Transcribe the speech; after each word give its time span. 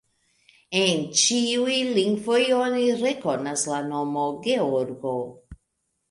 En 0.77 1.01
ĉiuj 1.23 1.75
lingvoj 1.97 2.39
oni 2.59 2.85
rekonas 3.01 3.65
la 3.73 3.81
nomo: 3.91 4.23
Georgo. 4.47 5.13